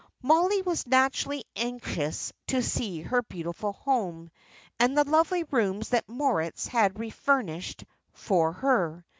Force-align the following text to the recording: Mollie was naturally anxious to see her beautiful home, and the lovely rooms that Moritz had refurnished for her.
Mollie 0.23 0.63
was 0.63 0.87
naturally 0.87 1.45
anxious 1.55 2.33
to 2.47 2.63
see 2.63 3.01
her 3.03 3.21
beautiful 3.21 3.73
home, 3.73 4.31
and 4.79 4.97
the 4.97 5.03
lovely 5.07 5.43
rooms 5.43 5.89
that 5.89 6.09
Moritz 6.09 6.65
had 6.65 6.97
refurnished 6.99 7.83
for 8.11 8.51
her. 8.51 9.05